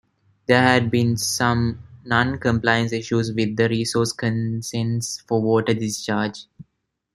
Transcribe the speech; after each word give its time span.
There 0.47 0.63
had 0.63 0.89
been 0.89 1.15
some 1.15 1.83
non-compliance 2.05 2.91
issues 2.91 3.31
with 3.31 3.55
the 3.55 3.69
resource 3.69 4.11
consents 4.13 5.21
for 5.27 5.39
water 5.43 5.75
discharge. 5.75 6.45